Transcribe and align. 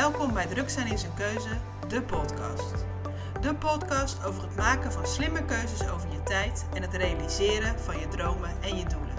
Welkom 0.00 0.32
bij 0.34 0.46
Druk 0.46 0.70
zijn 0.70 0.86
in 0.86 0.98
zijn 0.98 1.14
keuze, 1.14 1.48
de 1.88 2.02
podcast. 2.02 2.74
De 3.40 3.54
podcast 3.54 4.24
over 4.24 4.42
het 4.42 4.56
maken 4.56 4.92
van 4.92 5.06
slimme 5.06 5.44
keuzes 5.44 5.88
over 5.88 6.12
je 6.12 6.22
tijd 6.22 6.66
en 6.74 6.82
het 6.82 6.94
realiseren 6.94 7.78
van 7.78 7.98
je 7.98 8.08
dromen 8.08 8.50
en 8.60 8.76
je 8.76 8.84
doelen. 8.84 9.14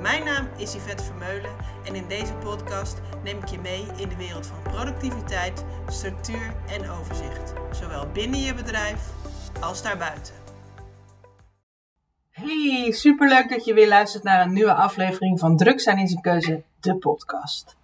Mijn 0.00 0.24
naam 0.24 0.48
is 0.56 0.74
Yvette 0.74 1.04
Vermeulen 1.04 1.50
en 1.84 1.94
in 1.94 2.08
deze 2.08 2.32
podcast 2.32 3.00
neem 3.24 3.38
ik 3.38 3.48
je 3.48 3.58
mee 3.58 3.86
in 3.96 4.08
de 4.08 4.16
wereld 4.16 4.46
van 4.46 4.62
productiviteit, 4.62 5.64
structuur 5.86 6.54
en 6.66 6.90
overzicht. 6.90 7.52
Zowel 7.72 8.06
binnen 8.12 8.40
je 8.40 8.54
bedrijf 8.54 9.00
als 9.60 9.82
daarbuiten. 9.82 10.34
Hey, 12.30 12.92
superleuk 12.92 13.48
dat 13.48 13.64
je 13.64 13.74
weer 13.74 13.88
luistert 13.88 14.22
naar 14.22 14.40
een 14.40 14.52
nieuwe 14.52 14.74
aflevering 14.74 15.38
van 15.38 15.56
Druk 15.56 15.80
zijn 15.80 15.98
in 15.98 16.08
zijn 16.08 16.22
keuze, 16.22 16.62
de 16.80 16.96
podcast. 16.96 17.77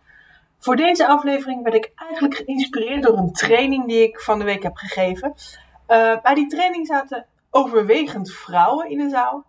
Voor 0.64 0.76
deze 0.76 1.06
aflevering 1.06 1.62
werd 1.62 1.74
ik 1.74 1.92
eigenlijk 1.94 2.34
geïnspireerd 2.34 3.02
door 3.02 3.16
een 3.16 3.32
training 3.32 3.86
die 3.86 4.02
ik 4.02 4.20
van 4.20 4.38
de 4.38 4.44
week 4.44 4.62
heb 4.62 4.76
gegeven. 4.76 5.34
Uh, 5.88 6.20
bij 6.22 6.34
die 6.34 6.46
training 6.46 6.86
zaten 6.86 7.26
overwegend 7.50 8.32
vrouwen 8.32 8.90
in 8.90 8.98
de 8.98 9.08
zaal. 9.08 9.44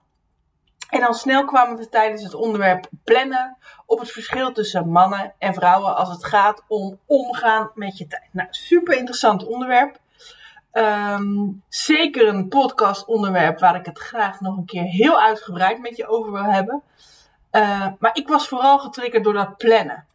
En 0.89 1.03
al 1.03 1.13
snel 1.13 1.45
kwamen 1.45 1.77
we 1.77 1.89
tijdens 1.89 2.23
het 2.23 2.33
onderwerp 2.33 2.89
plannen 3.03 3.57
op 3.85 3.99
het 3.99 4.11
verschil 4.11 4.51
tussen 4.51 4.89
mannen 4.89 5.33
en 5.37 5.53
vrouwen 5.53 5.95
als 5.95 6.09
het 6.09 6.25
gaat 6.25 6.63
om 6.67 6.99
omgaan 7.05 7.71
met 7.73 7.97
je 7.97 8.07
tijd. 8.07 8.29
Nou, 8.31 8.47
super 8.51 8.97
interessant 8.97 9.45
onderwerp. 9.45 9.99
Um, 10.73 11.63
zeker 11.69 12.27
een 12.27 12.47
podcast 12.47 13.05
onderwerp 13.05 13.59
waar 13.59 13.75
ik 13.75 13.85
het 13.85 13.99
graag 13.99 14.39
nog 14.39 14.57
een 14.57 14.65
keer 14.65 14.83
heel 14.83 15.21
uitgebreid 15.21 15.79
met 15.79 15.97
je 15.97 16.07
over 16.07 16.31
wil 16.31 16.43
hebben. 16.43 16.81
Uh, 17.51 17.87
maar 17.99 18.15
ik 18.15 18.27
was 18.27 18.47
vooral 18.47 18.79
getriggerd 18.79 19.23
door 19.23 19.33
dat 19.33 19.57
plannen. 19.57 20.05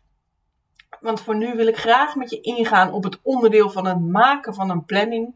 Want 1.00 1.20
voor 1.20 1.36
nu 1.36 1.54
wil 1.54 1.66
ik 1.66 1.76
graag 1.76 2.14
met 2.14 2.30
je 2.30 2.40
ingaan 2.40 2.92
op 2.92 3.04
het 3.04 3.18
onderdeel 3.22 3.70
van 3.70 3.86
het 3.86 4.00
maken 4.00 4.54
van 4.54 4.70
een 4.70 4.84
planning. 4.84 5.34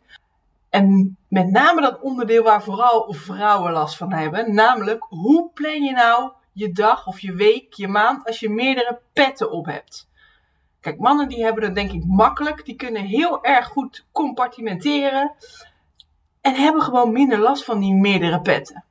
En 0.71 1.17
met 1.29 1.51
name 1.51 1.81
dat 1.81 2.01
onderdeel 2.01 2.43
waar 2.43 2.63
vooral 2.63 3.13
vrouwen 3.13 3.73
last 3.73 3.97
van 3.97 4.13
hebben. 4.13 4.55
Namelijk, 4.55 5.07
hoe 5.09 5.51
plan 5.55 5.83
je 5.83 5.93
nou 5.93 6.33
je 6.53 6.73
dag 6.73 7.07
of 7.07 7.21
je 7.21 7.33
week, 7.33 7.73
je 7.73 7.89
maand 7.89 8.27
als 8.27 8.41
je 8.41 8.51
meerdere 8.51 9.01
petten 9.13 9.51
op 9.51 9.67
hebt? 9.67 10.09
Kijk, 10.81 10.99
mannen 10.99 11.29
die 11.29 11.45
hebben 11.45 11.65
het 11.65 11.75
denk 11.75 11.93
ik 11.93 12.05
makkelijk. 12.05 12.65
Die 12.65 12.77
kunnen 12.77 13.03
heel 13.03 13.45
erg 13.45 13.67
goed 13.67 14.07
compartimenteren. 14.13 15.33
En 16.41 16.55
hebben 16.55 16.83
gewoon 16.83 17.13
minder 17.13 17.39
last 17.39 17.65
van 17.65 17.79
die 17.79 17.95
meerdere 17.95 18.41
petten. 18.41 18.84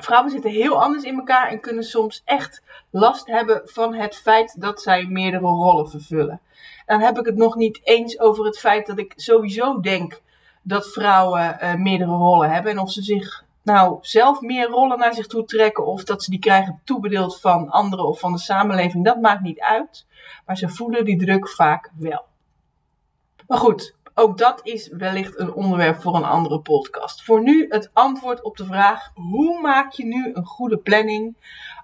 Vrouwen 0.00 0.30
zitten 0.30 0.50
heel 0.50 0.82
anders 0.82 1.04
in 1.04 1.18
elkaar 1.18 1.48
en 1.48 1.60
kunnen 1.60 1.84
soms 1.84 2.22
echt 2.24 2.62
last 2.90 3.26
hebben 3.26 3.60
van 3.64 3.94
het 3.94 4.16
feit 4.16 4.60
dat 4.60 4.82
zij 4.82 5.06
meerdere 5.06 5.44
rollen 5.44 5.90
vervullen. 5.90 6.40
En 6.86 6.98
dan 6.98 7.00
heb 7.00 7.18
ik 7.18 7.26
het 7.26 7.36
nog 7.36 7.56
niet 7.56 7.80
eens 7.82 8.18
over 8.18 8.44
het 8.44 8.58
feit 8.58 8.86
dat 8.86 8.98
ik 8.98 9.12
sowieso 9.16 9.80
denk 9.80 10.20
dat 10.62 10.92
vrouwen 10.92 11.58
uh, 11.62 11.74
meerdere 11.74 12.10
rollen 12.10 12.50
hebben. 12.50 12.72
En 12.72 12.78
of 12.78 12.90
ze 12.90 13.02
zich 13.02 13.44
nou 13.62 13.98
zelf 14.00 14.40
meer 14.40 14.68
rollen 14.68 14.98
naar 14.98 15.14
zich 15.14 15.26
toe 15.26 15.44
trekken 15.44 15.86
of 15.86 16.04
dat 16.04 16.22
ze 16.22 16.30
die 16.30 16.38
krijgen 16.38 16.80
toebedeeld 16.84 17.40
van 17.40 17.68
anderen 17.68 18.08
of 18.08 18.18
van 18.18 18.32
de 18.32 18.38
samenleving, 18.38 19.04
dat 19.04 19.20
maakt 19.20 19.42
niet 19.42 19.60
uit. 19.60 20.06
Maar 20.46 20.56
ze 20.56 20.68
voelen 20.68 21.04
die 21.04 21.18
druk 21.18 21.48
vaak 21.48 21.90
wel. 21.98 22.24
Maar 23.46 23.58
goed, 23.58 23.96
ook 24.18 24.38
dat 24.38 24.60
is 24.62 24.88
wellicht 24.88 25.38
een 25.38 25.52
onderwerp 25.52 26.00
voor 26.00 26.14
een 26.14 26.24
andere 26.24 26.60
podcast. 26.60 27.24
Voor 27.24 27.42
nu 27.42 27.66
het 27.68 27.90
antwoord 27.92 28.42
op 28.42 28.56
de 28.56 28.64
vraag: 28.64 29.10
hoe 29.14 29.60
maak 29.60 29.92
je 29.92 30.04
nu 30.04 30.30
een 30.34 30.44
goede 30.44 30.76
planning 30.76 31.36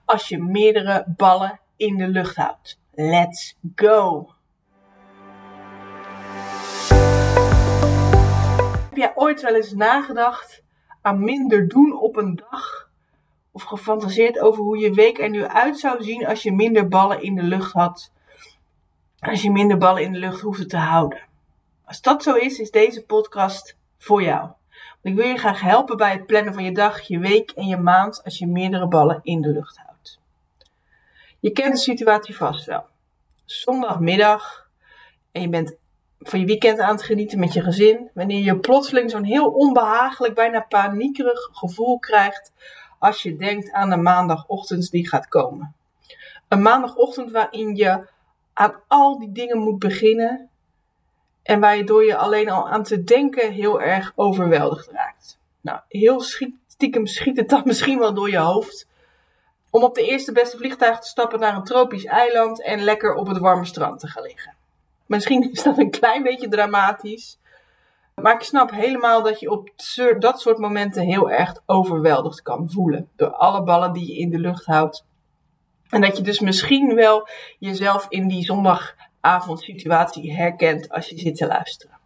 als 0.05 0.29
je 0.29 0.43
meerdere 0.43 1.05
ballen 1.17 1.61
in 1.77 1.97
de 1.97 2.09
lucht 2.09 2.37
houdt? 2.37 2.79
Let's 2.93 3.57
go! 3.75 4.29
Heb 8.89 8.97
jij 8.97 9.13
ooit 9.15 9.41
wel 9.41 9.55
eens 9.55 9.73
nagedacht 9.73 10.63
aan 11.03 11.25
minder 11.25 11.69
doen 11.69 11.99
op 12.01 12.17
een 12.17 12.43
dag? 12.51 12.89
Of 13.53 13.63
gefantaseerd 13.63 14.41
over 14.41 14.63
hoe 14.63 14.79
je 14.79 14.91
week 14.91 15.19
er 15.19 15.31
nu 15.31 15.45
uit 15.45 15.79
zou 15.79 16.03
zien 16.03 16.27
als 16.27 16.43
je 16.43 16.53
minder 16.53 16.89
ballen 16.89 17.23
in 17.23 17.35
de 17.35 17.43
lucht 17.43 17.73
had? 17.73 18.13
Als 19.19 19.43
je 19.43 19.51
minder 19.51 19.79
ballen 19.79 20.03
in 20.03 20.13
de 20.13 20.19
lucht 20.19 20.41
hoefde 20.41 20.67
te 20.67 20.77
houden? 20.77 21.33
Als 21.85 22.01
dat 22.01 22.23
zo 22.23 22.35
is, 22.35 22.59
is 22.59 22.71
deze 22.71 23.05
podcast 23.05 23.77
voor 23.99 24.23
jou. 24.23 24.49
Ik 25.03 25.15
wil 25.15 25.27
je 25.27 25.39
graag 25.39 25.61
helpen 25.61 25.97
bij 25.97 26.13
het 26.13 26.27
plannen 26.27 26.55
van 26.55 26.65
je 26.65 26.73
dag, 26.73 27.01
je 27.01 27.19
week 27.19 27.51
en 27.51 27.67
je 27.67 27.77
maand 27.77 28.25
als 28.25 28.39
je 28.39 28.47
meerdere 28.47 28.89
ballen 28.89 29.21
in 29.23 29.41
de 29.41 29.49
lucht 29.49 29.77
houdt. 29.77 30.21
Je 31.41 31.51
kent 31.51 31.73
de 31.73 31.81
situatie 31.81 32.37
vast 32.37 32.65
wel. 32.65 32.85
Zondagmiddag 33.45 34.69
en 35.33 35.41
je 35.41 35.49
bent 35.49 35.77
van 36.19 36.41
je 36.41 36.47
weekend 36.47 36.79
aan 36.79 36.95
het 36.95 37.05
genieten 37.05 37.39
met 37.39 37.53
je 37.53 37.63
gezin, 37.63 38.11
wanneer 38.15 38.43
je 38.43 38.59
plotseling 38.59 39.11
zo'n 39.11 39.25
heel 39.25 39.47
onbehagelijk, 39.47 40.35
bijna 40.35 40.61
paniekerig 40.61 41.49
gevoel 41.53 41.99
krijgt 41.99 42.53
als 42.99 43.23
je 43.23 43.37
denkt 43.37 43.73
aan 43.73 43.91
de 43.91 43.97
maandagochtend 43.97 44.91
die 44.91 45.09
gaat 45.09 45.29
komen. 45.29 45.75
Een 46.49 46.63
maandagochtend 46.63 47.31
waarin 47.31 47.77
je 47.77 48.07
aan 48.53 48.75
al 48.89 49.19
die 49.19 49.33
dingen 49.33 49.59
moet 49.59 49.79
beginnen 49.79 50.49
en 51.45 51.61
waardoor 51.61 52.05
je 52.05 52.17
alleen 52.17 52.51
al 52.51 52.69
aan 52.69 52.83
te 52.83 53.05
denken 53.05 53.53
heel 53.53 53.81
erg 53.81 54.13
overweldigd 54.15 54.91
raakt. 54.91 55.39
Nou, 55.61 55.81
heel 55.89 56.21
stiekem 56.67 57.07
schiet 57.07 57.37
het 57.37 57.49
dan 57.49 57.63
misschien 57.71 57.99
wel 57.99 58.15
door 58.15 58.31
je 58.31 58.39
hoofd. 58.39 58.87
Om 59.71 59.83
op 59.83 59.95
de 59.95 60.07
eerste 60.07 60.33
beste 60.33 60.57
vliegtuig 60.57 60.99
te 60.99 61.09
stappen 61.09 61.41
naar 61.41 61.57
een 61.57 61.65
tropisch 61.65 62.05
eiland 62.05 62.63
en 62.63 62.81
lekker 62.81 63.15
op 63.15 63.27
het 63.27 63.39
warme 63.39 63.65
strand 63.65 64.01
te 64.01 64.09
gaan 64.09 64.23
liggen. 64.23 64.55
Misschien 65.07 65.51
is 65.53 65.63
dat 65.63 65.79
een 65.79 65.91
klein 65.91 66.23
beetje 66.23 66.49
dramatisch. 66.49 67.39
Maar 68.15 68.35
ik 68.35 68.43
snap 68.43 68.71
helemaal 68.71 69.23
dat 69.23 69.41
je 69.41 69.51
op 69.51 69.71
dat 70.19 70.41
soort 70.41 70.59
momenten 70.59 71.03
heel 71.03 71.31
erg 71.31 71.55
overweldigd 71.67 72.43
kan 72.43 72.71
voelen. 72.71 73.09
Door 73.17 73.31
alle 73.31 73.63
ballen 73.63 73.93
die 73.93 74.07
je 74.07 74.19
in 74.19 74.31
de 74.31 74.39
lucht 74.39 74.65
houdt. 74.65 75.05
En 75.89 76.01
dat 76.01 76.17
je 76.17 76.23
dus 76.23 76.41
misschien 76.41 76.95
wel 76.95 77.29
jezelf 77.59 78.07
in 78.09 78.29
die 78.29 78.45
zondag 78.45 78.95
avondsituatie 79.25 80.33
herkent 80.33 80.89
als 80.89 81.09
je 81.09 81.19
zit 81.19 81.37
te 81.37 81.47
luisteren. 81.47 81.99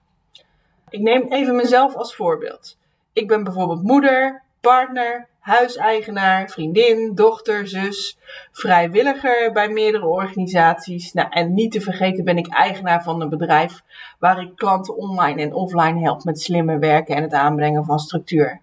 Ik 0.89 1.01
neem 1.01 1.27
even 1.29 1.57
mezelf 1.57 1.95
als 1.95 2.15
voorbeeld. 2.15 2.77
Ik 3.13 3.29
ben 3.29 3.45
bijvoorbeeld 3.45 3.83
moeder, 3.83 4.43
partner, 4.61 5.29
huiseigenaar, 5.41 6.49
vriendin, 6.49 7.15
dochter, 7.15 7.69
zus, 7.69 8.19
vrijwilliger 8.53 9.53
bij 9.53 9.69
meerdere 9.69 10.07
organisaties. 10.07 11.13
Nou, 11.13 11.29
en 11.31 11.55
niet 11.55 11.73
te 11.73 11.81
vergeten 11.81 12.25
ben 12.25 12.37
ik 12.37 12.49
eigenaar 12.49 13.03
van 13.03 13.21
een 13.21 13.29
bedrijf 13.29 13.83
waar 14.19 14.41
ik 14.41 14.57
klanten 14.57 14.97
online 14.97 15.43
en 15.43 15.55
offline 15.55 16.01
help 16.01 16.25
met 16.25 16.41
slimmer 16.41 16.79
werken 16.79 17.17
en 17.17 17.23
het 17.23 17.33
aanbrengen 17.33 17.85
van 17.85 17.99
structuur. 17.99 18.61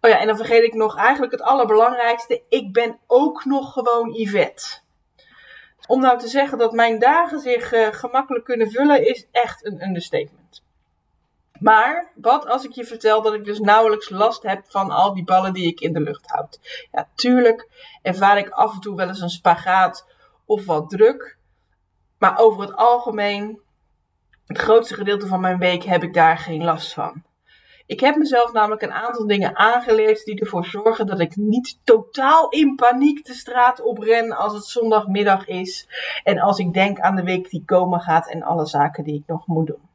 Oh 0.00 0.10
ja, 0.10 0.20
en 0.20 0.26
dan 0.26 0.36
vergeet 0.36 0.62
ik 0.62 0.74
nog 0.74 0.96
eigenlijk 0.96 1.32
het 1.32 1.42
allerbelangrijkste. 1.42 2.42
Ik 2.48 2.72
ben 2.72 2.98
ook 3.06 3.44
nog 3.44 3.72
gewoon 3.72 4.12
Yvette. 4.12 4.82
Om 5.86 6.00
nou 6.00 6.18
te 6.18 6.28
zeggen 6.28 6.58
dat 6.58 6.72
mijn 6.72 6.98
dagen 6.98 7.40
zich 7.40 7.72
uh, 7.72 7.86
gemakkelijk 7.90 8.44
kunnen 8.44 8.70
vullen, 8.70 9.06
is 9.06 9.26
echt 9.30 9.64
een 9.64 9.82
understatement. 9.82 10.62
Maar 11.58 12.10
wat 12.14 12.46
als 12.46 12.64
ik 12.64 12.72
je 12.72 12.84
vertel 12.84 13.22
dat 13.22 13.34
ik 13.34 13.44
dus 13.44 13.58
nauwelijks 13.58 14.10
last 14.10 14.42
heb 14.42 14.64
van 14.66 14.90
al 14.90 15.14
die 15.14 15.24
ballen 15.24 15.52
die 15.52 15.66
ik 15.66 15.80
in 15.80 15.92
de 15.92 16.00
lucht 16.00 16.26
houd? 16.26 16.86
Ja, 16.92 17.08
tuurlijk 17.14 17.68
ervaar 18.02 18.38
ik 18.38 18.48
af 18.48 18.74
en 18.74 18.80
toe 18.80 18.96
wel 18.96 19.08
eens 19.08 19.20
een 19.20 19.28
spagaat 19.28 20.06
of 20.44 20.66
wat 20.66 20.90
druk. 20.90 21.38
Maar 22.18 22.38
over 22.38 22.60
het 22.60 22.76
algemeen, 22.76 23.60
het 24.46 24.58
grootste 24.58 24.94
gedeelte 24.94 25.26
van 25.26 25.40
mijn 25.40 25.58
week 25.58 25.82
heb 25.82 26.02
ik 26.02 26.14
daar 26.14 26.38
geen 26.38 26.64
last 26.64 26.92
van. 26.92 27.22
Ik 27.86 28.00
heb 28.00 28.16
mezelf 28.16 28.52
namelijk 28.52 28.82
een 28.82 28.92
aantal 28.92 29.26
dingen 29.26 29.56
aangeleerd 29.56 30.24
die 30.24 30.40
ervoor 30.40 30.64
zorgen 30.64 31.06
dat 31.06 31.20
ik 31.20 31.36
niet 31.36 31.78
totaal 31.84 32.48
in 32.48 32.74
paniek 32.74 33.24
de 33.24 33.34
straat 33.34 33.82
op 33.82 33.98
ren 33.98 34.32
als 34.32 34.54
het 34.54 34.64
zondagmiddag 34.64 35.46
is. 35.46 35.86
En 36.22 36.38
als 36.38 36.58
ik 36.58 36.72
denk 36.72 37.00
aan 37.00 37.16
de 37.16 37.22
week 37.22 37.50
die 37.50 37.62
komen 37.66 38.00
gaat 38.00 38.30
en 38.30 38.42
alle 38.42 38.66
zaken 38.66 39.04
die 39.04 39.14
ik 39.14 39.26
nog 39.26 39.46
moet 39.46 39.66
doen. 39.66 39.88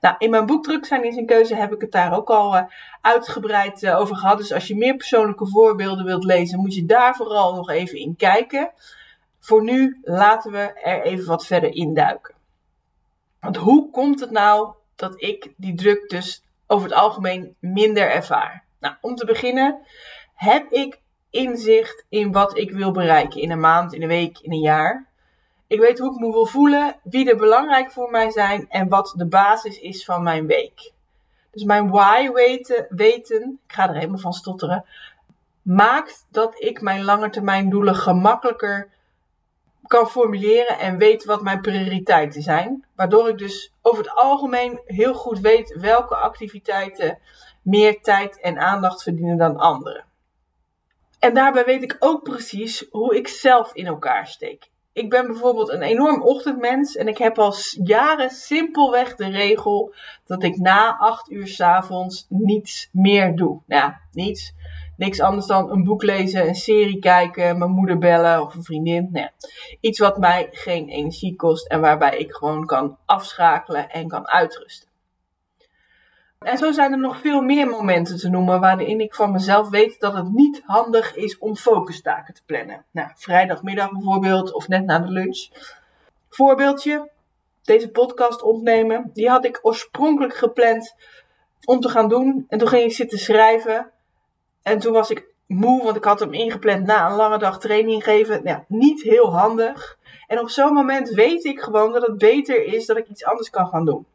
Nou, 0.00 0.16
in 0.18 0.30
mijn 0.30 0.46
boek 0.46 0.64
Druk 0.64 0.84
zijn 0.84 1.04
is 1.04 1.16
een 1.16 1.26
keuze 1.26 1.54
heb 1.54 1.72
ik 1.72 1.80
het 1.80 1.92
daar 1.92 2.16
ook 2.16 2.30
al 2.30 2.54
uh, 2.54 2.62
uitgebreid 3.00 3.82
uh, 3.82 3.98
over 4.00 4.16
gehad. 4.16 4.38
Dus 4.38 4.52
als 4.52 4.66
je 4.66 4.76
meer 4.76 4.96
persoonlijke 4.96 5.46
voorbeelden 5.46 6.04
wilt 6.04 6.24
lezen, 6.24 6.60
moet 6.60 6.74
je 6.74 6.86
daar 6.86 7.14
vooral 7.14 7.54
nog 7.54 7.70
even 7.70 7.98
in 7.98 8.16
kijken. 8.16 8.70
Voor 9.40 9.62
nu 9.62 9.98
laten 10.02 10.52
we 10.52 10.58
er 10.58 11.02
even 11.02 11.26
wat 11.26 11.46
verder 11.46 11.74
induiken. 11.74 12.34
Want 13.40 13.56
hoe 13.56 13.90
komt 13.90 14.20
het 14.20 14.30
nou 14.30 14.74
dat 14.96 15.22
ik 15.22 15.52
die 15.56 15.74
druk 15.74 16.08
dus 16.08 16.43
over 16.66 16.88
het 16.88 16.98
algemeen 16.98 17.56
minder 17.60 18.10
ervaar. 18.10 18.64
Nou, 18.80 18.94
om 19.00 19.14
te 19.14 19.26
beginnen 19.26 19.78
heb 20.34 20.70
ik 20.70 21.00
inzicht 21.30 22.04
in 22.08 22.32
wat 22.32 22.58
ik 22.58 22.70
wil 22.70 22.90
bereiken 22.90 23.40
in 23.40 23.50
een 23.50 23.60
maand, 23.60 23.92
in 23.92 24.02
een 24.02 24.08
week, 24.08 24.38
in 24.38 24.52
een 24.52 24.60
jaar. 24.60 25.06
Ik 25.66 25.80
weet 25.80 25.98
hoe 25.98 26.14
ik 26.14 26.20
me 26.20 26.32
wil 26.32 26.46
voelen, 26.46 26.96
wie 27.02 27.30
er 27.30 27.36
belangrijk 27.36 27.90
voor 27.90 28.10
mij 28.10 28.30
zijn 28.30 28.66
en 28.68 28.88
wat 28.88 29.14
de 29.16 29.26
basis 29.26 29.78
is 29.78 30.04
van 30.04 30.22
mijn 30.22 30.46
week. 30.46 30.92
Dus 31.50 31.64
mijn 31.64 31.90
why 31.90 32.30
weten, 32.32 32.86
weten 32.88 33.60
ik 33.66 33.72
ga 33.72 33.88
er 33.88 33.94
helemaal 33.94 34.18
van 34.18 34.32
stotteren, 34.32 34.84
maakt 35.62 36.26
dat 36.30 36.60
ik 36.62 36.80
mijn 36.80 37.04
langetermijn 37.04 37.70
doelen 37.70 37.94
gemakkelijker 37.94 38.88
kan 39.86 40.10
formuleren 40.10 40.78
en 40.78 40.98
weet 40.98 41.24
wat 41.24 41.42
mijn 41.42 41.60
prioriteiten 41.60 42.42
zijn. 42.42 42.86
Waardoor 42.96 43.28
ik 43.28 43.38
dus 43.38 43.72
over 43.82 44.04
het 44.04 44.14
algemeen 44.14 44.80
heel 44.84 45.14
goed 45.14 45.40
weet 45.40 45.76
welke 45.80 46.16
activiteiten 46.16 47.18
meer 47.62 48.00
tijd 48.00 48.40
en 48.40 48.58
aandacht 48.58 49.02
verdienen 49.02 49.36
dan 49.36 49.56
andere. 49.56 50.04
En 51.18 51.34
daarbij 51.34 51.64
weet 51.64 51.82
ik 51.82 51.96
ook 51.98 52.22
precies 52.22 52.86
hoe 52.90 53.16
ik 53.16 53.28
zelf 53.28 53.74
in 53.74 53.86
elkaar 53.86 54.26
steek. 54.26 54.70
Ik 54.92 55.10
ben 55.10 55.26
bijvoorbeeld 55.26 55.68
een 55.68 55.82
enorm 55.82 56.22
ochtendmens 56.22 56.96
en 56.96 57.08
ik 57.08 57.18
heb 57.18 57.38
al 57.38 57.54
jaren 57.84 58.30
simpelweg 58.30 59.16
de 59.16 59.28
regel 59.28 59.94
dat 60.26 60.42
ik 60.42 60.56
na 60.56 60.96
8 60.98 61.30
uur 61.30 61.46
s 61.46 61.60
avonds 61.60 62.26
niets 62.28 62.88
meer 62.92 63.36
doe. 63.36 63.60
Nou 63.66 63.92
niets. 64.12 64.54
Niks 64.96 65.20
anders 65.20 65.46
dan 65.46 65.70
een 65.70 65.84
boek 65.84 66.02
lezen, 66.02 66.48
een 66.48 66.54
serie 66.54 66.98
kijken, 66.98 67.58
mijn 67.58 67.70
moeder 67.70 67.98
bellen 67.98 68.42
of 68.42 68.54
een 68.54 68.64
vriendin. 68.64 69.08
Nou 69.12 69.24
ja, 69.24 69.48
iets 69.80 69.98
wat 69.98 70.18
mij 70.18 70.48
geen 70.50 70.88
energie 70.88 71.36
kost 71.36 71.66
en 71.66 71.80
waarbij 71.80 72.18
ik 72.18 72.32
gewoon 72.32 72.66
kan 72.66 72.96
afschakelen 73.04 73.90
en 73.90 74.08
kan 74.08 74.28
uitrusten. 74.28 74.88
En 76.38 76.58
zo 76.58 76.72
zijn 76.72 76.92
er 76.92 76.98
nog 76.98 77.20
veel 77.20 77.40
meer 77.40 77.66
momenten 77.66 78.16
te 78.16 78.28
noemen 78.28 78.60
waarin 78.60 79.00
ik 79.00 79.14
van 79.14 79.32
mezelf 79.32 79.68
weet 79.68 80.00
dat 80.00 80.14
het 80.14 80.32
niet 80.32 80.62
handig 80.64 81.14
is 81.14 81.38
om 81.38 81.56
focustaken 81.56 82.34
te 82.34 82.42
plannen. 82.46 82.84
Nou, 82.90 83.10
vrijdagmiddag 83.14 83.90
bijvoorbeeld 83.92 84.52
of 84.52 84.68
net 84.68 84.84
na 84.84 84.98
de 84.98 85.10
lunch. 85.10 85.48
Voorbeeldje, 86.28 87.10
deze 87.62 87.90
podcast 87.90 88.42
opnemen, 88.42 89.10
die 89.12 89.28
had 89.28 89.44
ik 89.44 89.58
oorspronkelijk 89.62 90.34
gepland 90.34 90.94
om 91.64 91.80
te 91.80 91.88
gaan 91.88 92.08
doen. 92.08 92.44
En 92.48 92.58
toen 92.58 92.68
ging 92.68 92.84
ik 92.84 92.92
zitten 92.92 93.18
schrijven. 93.18 93.90
En 94.64 94.78
toen 94.78 94.92
was 94.92 95.10
ik 95.10 95.26
moe, 95.46 95.82
want 95.82 95.96
ik 95.96 96.04
had 96.04 96.20
hem 96.20 96.32
ingepland 96.32 96.86
na 96.86 97.06
een 97.06 97.16
lange 97.16 97.38
dag 97.38 97.60
training 97.60 98.04
geven. 98.04 98.44
Nou, 98.44 98.62
niet 98.68 99.02
heel 99.02 99.36
handig. 99.36 99.98
En 100.26 100.40
op 100.40 100.48
zo'n 100.48 100.72
moment 100.72 101.08
weet 101.08 101.44
ik 101.44 101.60
gewoon 101.60 101.92
dat 101.92 102.06
het 102.06 102.18
beter 102.18 102.64
is 102.64 102.86
dat 102.86 102.96
ik 102.96 103.08
iets 103.08 103.24
anders 103.24 103.50
kan 103.50 103.66
gaan 103.66 103.84
doen. 103.84 104.06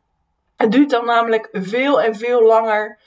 Het 0.56 0.72
duurt 0.72 0.90
dan 0.90 1.06
namelijk 1.06 1.50
veel 1.52 2.02
en 2.02 2.16
veel 2.16 2.44
langer 2.44 2.98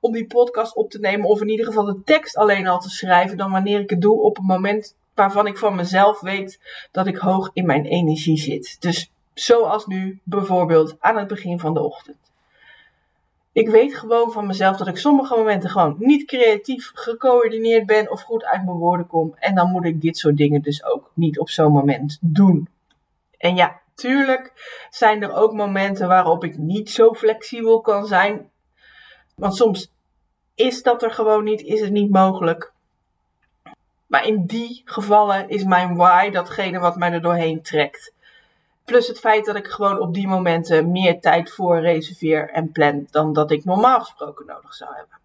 om 0.00 0.12
die 0.12 0.26
podcast 0.26 0.74
op 0.74 0.90
te 0.90 0.98
nemen. 0.98 1.28
Of 1.28 1.40
in 1.40 1.48
ieder 1.48 1.66
geval 1.66 1.84
de 1.84 2.02
tekst 2.04 2.36
alleen 2.36 2.66
al 2.66 2.80
te 2.80 2.90
schrijven. 2.90 3.36
Dan 3.36 3.50
wanneer 3.50 3.80
ik 3.80 3.90
het 3.90 4.00
doe 4.00 4.20
op 4.20 4.38
een 4.38 4.44
moment 4.44 4.94
waarvan 5.14 5.46
ik 5.46 5.58
van 5.58 5.74
mezelf 5.74 6.20
weet 6.20 6.60
dat 6.90 7.06
ik 7.06 7.16
hoog 7.16 7.50
in 7.52 7.66
mijn 7.66 7.84
energie 7.84 8.38
zit. 8.38 8.76
Dus 8.80 9.10
zoals 9.34 9.86
nu 9.86 10.20
bijvoorbeeld 10.22 10.96
aan 10.98 11.16
het 11.16 11.26
begin 11.26 11.58
van 11.58 11.74
de 11.74 11.80
ochtend. 11.80 12.29
Ik 13.52 13.68
weet 13.68 13.94
gewoon 13.94 14.32
van 14.32 14.46
mezelf 14.46 14.76
dat 14.76 14.86
ik 14.86 14.96
sommige 14.96 15.36
momenten 15.36 15.70
gewoon 15.70 15.96
niet 15.98 16.26
creatief 16.26 16.90
gecoördineerd 16.94 17.86
ben 17.86 18.10
of 18.10 18.22
goed 18.22 18.44
uit 18.44 18.64
mijn 18.64 18.76
woorden 18.76 19.06
kom. 19.06 19.34
En 19.38 19.54
dan 19.54 19.70
moet 19.70 19.84
ik 19.84 20.00
dit 20.00 20.18
soort 20.18 20.36
dingen 20.36 20.62
dus 20.62 20.84
ook 20.84 21.10
niet 21.14 21.38
op 21.38 21.50
zo'n 21.50 21.72
moment 21.72 22.18
doen. 22.20 22.68
En 23.38 23.56
ja, 23.56 23.80
tuurlijk 23.94 24.52
zijn 24.90 25.22
er 25.22 25.32
ook 25.32 25.52
momenten 25.52 26.08
waarop 26.08 26.44
ik 26.44 26.58
niet 26.58 26.90
zo 26.90 27.14
flexibel 27.14 27.80
kan 27.80 28.06
zijn. 28.06 28.50
Want 29.36 29.56
soms 29.56 29.92
is 30.54 30.82
dat 30.82 31.02
er 31.02 31.10
gewoon 31.10 31.44
niet, 31.44 31.60
is 31.60 31.80
het 31.80 31.92
niet 31.92 32.10
mogelijk. 32.10 32.72
Maar 34.06 34.26
in 34.26 34.46
die 34.46 34.82
gevallen 34.84 35.48
is 35.48 35.64
mijn 35.64 35.96
why 35.96 36.30
datgene 36.30 36.78
wat 36.78 36.96
mij 36.96 37.12
er 37.12 37.22
doorheen 37.22 37.62
trekt. 37.62 38.12
Plus 38.90 39.06
het 39.06 39.18
feit 39.18 39.44
dat 39.44 39.56
ik 39.56 39.66
gewoon 39.66 40.00
op 40.00 40.14
die 40.14 40.28
momenten 40.28 40.90
meer 40.90 41.20
tijd 41.20 41.50
voor 41.50 41.80
reserveer 41.80 42.50
en 42.50 42.72
plan 42.72 43.06
dan 43.10 43.32
dat 43.32 43.50
ik 43.50 43.64
normaal 43.64 44.00
gesproken 44.00 44.46
nodig 44.46 44.74
zou 44.74 44.94
hebben. 44.94 45.18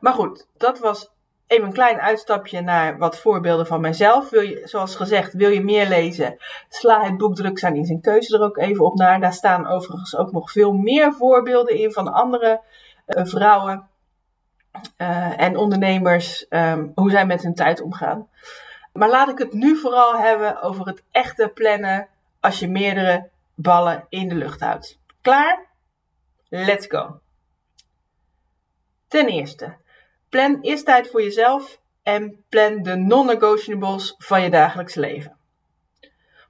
Maar 0.00 0.12
goed, 0.12 0.46
dat 0.56 0.78
was 0.78 1.10
even 1.46 1.66
een 1.66 1.72
klein 1.72 2.00
uitstapje 2.00 2.60
naar 2.60 2.98
wat 2.98 3.18
voorbeelden 3.18 3.66
van 3.66 3.80
mijzelf. 3.80 4.30
Wil 4.30 4.40
je, 4.40 4.60
zoals 4.64 4.96
gezegd, 4.96 5.32
wil 5.32 5.50
je 5.50 5.64
meer 5.64 5.88
lezen? 5.88 6.36
Sla 6.68 7.04
het 7.04 7.16
boek 7.16 7.34
Druk 7.34 7.58
zijn 7.58 7.76
in 7.76 7.84
zijn 7.84 8.00
keuze 8.00 8.36
er 8.36 8.44
ook 8.44 8.58
even 8.58 8.84
op 8.84 8.94
naar. 8.94 9.20
Daar 9.20 9.32
staan 9.32 9.66
overigens 9.66 10.16
ook 10.16 10.32
nog 10.32 10.50
veel 10.52 10.72
meer 10.72 11.12
voorbeelden 11.12 11.76
in 11.76 11.92
van 11.92 12.12
andere 12.12 12.60
uh, 13.06 13.24
vrouwen 13.24 13.88
uh, 14.98 15.40
en 15.40 15.56
ondernemers, 15.56 16.46
um, 16.48 16.92
hoe 16.94 17.10
zij 17.10 17.26
met 17.26 17.42
hun 17.42 17.54
tijd 17.54 17.80
omgaan. 17.80 18.28
Maar 18.92 19.08
laat 19.08 19.28
ik 19.28 19.38
het 19.38 19.52
nu 19.52 19.76
vooral 19.76 20.18
hebben 20.18 20.62
over 20.62 20.86
het 20.86 21.02
echte 21.10 21.50
plannen 21.54 22.08
als 22.40 22.58
je 22.58 22.68
meerdere 22.68 23.28
ballen 23.54 24.06
in 24.08 24.28
de 24.28 24.34
lucht 24.34 24.60
houdt. 24.60 24.98
Klaar? 25.20 25.66
Let's 26.48 26.86
go. 26.86 27.20
Ten 29.08 29.28
eerste, 29.28 29.76
plan 30.28 30.58
eerst 30.60 30.84
tijd 30.84 31.10
voor 31.10 31.22
jezelf 31.22 31.80
en 32.02 32.44
plan 32.48 32.82
de 32.82 32.96
non-negotiables 32.96 34.14
van 34.18 34.42
je 34.42 34.50
dagelijks 34.50 34.94
leven. 34.94 35.38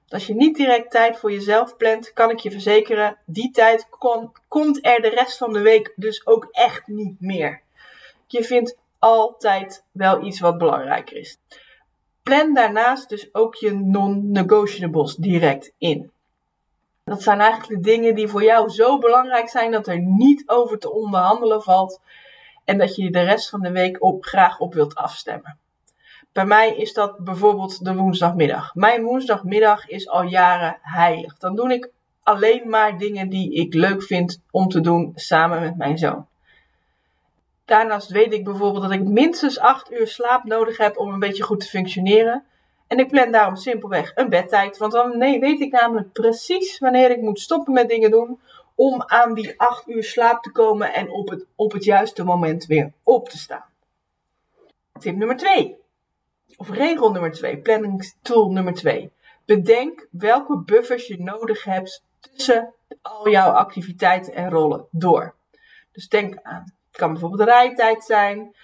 Als 0.07 0.27
je 0.27 0.35
niet 0.35 0.55
direct 0.55 0.91
tijd 0.91 1.17
voor 1.17 1.31
jezelf 1.31 1.77
plant, 1.77 2.13
kan 2.13 2.29
ik 2.29 2.39
je 2.39 2.51
verzekeren, 2.51 3.17
die 3.25 3.51
tijd 3.51 3.87
komt 4.47 4.85
er 4.85 5.01
de 5.01 5.09
rest 5.09 5.37
van 5.37 5.53
de 5.53 5.61
week 5.61 5.93
dus 5.95 6.25
ook 6.25 6.47
echt 6.51 6.87
niet 6.87 7.15
meer. 7.19 7.61
Je 8.27 8.43
vindt 8.43 8.77
altijd 8.99 9.85
wel 9.91 10.25
iets 10.25 10.39
wat 10.39 10.57
belangrijker 10.57 11.17
is. 11.17 11.37
Plan 12.23 12.53
daarnaast 12.53 13.09
dus 13.09 13.33
ook 13.33 13.55
je 13.55 13.73
non-negotiables 13.73 15.15
direct 15.15 15.73
in. 15.77 16.11
Dat 17.03 17.23
zijn 17.23 17.39
eigenlijk 17.39 17.83
de 17.83 17.89
dingen 17.91 18.15
die 18.15 18.27
voor 18.27 18.43
jou 18.43 18.69
zo 18.69 18.97
belangrijk 18.97 19.49
zijn 19.49 19.71
dat 19.71 19.87
er 19.87 19.99
niet 19.99 20.43
over 20.45 20.79
te 20.79 20.91
onderhandelen 20.91 21.61
valt 21.61 22.01
en 22.65 22.77
dat 22.77 22.95
je 22.95 23.11
de 23.11 23.21
rest 23.21 23.49
van 23.49 23.59
de 23.59 23.71
week 23.71 24.03
op, 24.03 24.25
graag 24.25 24.59
op 24.59 24.73
wilt 24.73 24.95
afstemmen. 24.95 25.57
Bij 26.31 26.45
mij 26.45 26.75
is 26.75 26.93
dat 26.93 27.17
bijvoorbeeld 27.17 27.85
de 27.85 27.95
woensdagmiddag. 27.95 28.75
Mijn 28.75 29.03
woensdagmiddag 29.03 29.87
is 29.87 30.07
al 30.07 30.23
jaren 30.23 30.77
heilig. 30.81 31.37
Dan 31.37 31.55
doe 31.55 31.73
ik 31.73 31.91
alleen 32.23 32.69
maar 32.69 32.97
dingen 32.97 33.29
die 33.29 33.53
ik 33.53 33.73
leuk 33.73 34.03
vind 34.03 34.41
om 34.51 34.67
te 34.67 34.81
doen 34.81 35.11
samen 35.15 35.61
met 35.61 35.77
mijn 35.77 35.97
zoon. 35.97 36.27
Daarnaast 37.71 38.09
weet 38.09 38.33
ik 38.33 38.43
bijvoorbeeld 38.43 38.83
dat 38.83 38.91
ik 38.91 39.03
minstens 39.03 39.59
8 39.59 39.91
uur 39.91 40.07
slaap 40.07 40.43
nodig 40.43 40.77
heb 40.77 40.97
om 40.97 41.13
een 41.13 41.19
beetje 41.19 41.43
goed 41.43 41.59
te 41.59 41.67
functioneren. 41.67 42.45
En 42.87 42.99
ik 42.99 43.07
plan 43.07 43.31
daarom 43.31 43.55
simpelweg 43.55 44.11
een 44.15 44.29
bedtijd. 44.29 44.77
Want 44.77 44.91
dan 44.91 45.17
nee, 45.17 45.39
weet 45.39 45.59
ik 45.59 45.71
namelijk 45.71 46.11
precies 46.11 46.79
wanneer 46.79 47.11
ik 47.11 47.21
moet 47.21 47.39
stoppen 47.39 47.73
met 47.73 47.89
dingen 47.89 48.11
doen. 48.11 48.39
Om 48.75 49.03
aan 49.05 49.33
die 49.33 49.59
8 49.59 49.89
uur 49.89 50.03
slaap 50.03 50.43
te 50.43 50.51
komen 50.51 50.93
en 50.93 51.09
op 51.09 51.29
het, 51.29 51.45
op 51.55 51.71
het 51.71 51.83
juiste 51.83 52.23
moment 52.23 52.65
weer 52.65 52.91
op 53.03 53.29
te 53.29 53.37
staan. 53.37 53.65
Tip 54.99 55.15
nummer 55.15 55.37
2. 55.37 55.77
Of 56.55 56.69
regel 56.69 57.11
nummer 57.11 57.31
2. 57.31 57.57
Planningstool 57.57 58.51
nummer 58.51 58.73
2. 58.73 59.11
Bedenk 59.45 60.07
welke 60.11 60.57
buffers 60.57 61.07
je 61.07 61.23
nodig 61.23 61.63
hebt 61.63 62.03
tussen 62.19 62.73
al 63.01 63.29
jouw 63.29 63.51
activiteiten 63.51 64.33
en 64.33 64.49
rollen 64.49 64.87
door. 64.89 65.35
Dus 65.91 66.07
denk 66.07 66.39
aan 66.41 66.79
het 66.91 66.99
kan 66.99 67.11
bijvoorbeeld 67.11 67.49
rijtijd 67.49 68.03
zijn. 68.03 68.55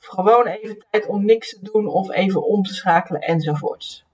Of 0.00 0.06
gewoon 0.06 0.46
even 0.46 0.84
tijd 0.90 1.06
om 1.06 1.24
niks 1.24 1.50
te 1.50 1.70
doen 1.72 1.86
of 1.86 2.10
even 2.10 2.46
om 2.46 2.62
te 2.62 2.74
schakelen 2.74 3.20
enzovoorts. 3.20 4.04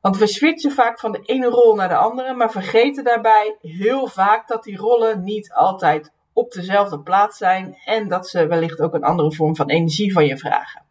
Want 0.00 0.16
we 0.16 0.26
switchen 0.26 0.72
vaak 0.72 1.00
van 1.00 1.12
de 1.12 1.22
ene 1.22 1.46
rol 1.46 1.74
naar 1.74 1.88
de 1.88 1.96
andere, 1.96 2.34
maar 2.34 2.50
vergeten 2.50 3.04
daarbij 3.04 3.56
heel 3.60 4.06
vaak 4.06 4.48
dat 4.48 4.62
die 4.62 4.76
rollen 4.76 5.22
niet 5.22 5.52
altijd 5.52 6.12
op 6.32 6.52
dezelfde 6.52 7.00
plaats 7.00 7.38
zijn 7.38 7.78
en 7.84 8.08
dat 8.08 8.28
ze 8.28 8.46
wellicht 8.46 8.80
ook 8.80 8.94
een 8.94 9.04
andere 9.04 9.32
vorm 9.32 9.56
van 9.56 9.68
energie 9.68 10.12
van 10.12 10.26
je 10.26 10.38
vragen. 10.38 10.87